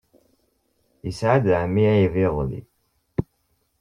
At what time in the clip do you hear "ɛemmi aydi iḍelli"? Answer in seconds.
1.61-2.61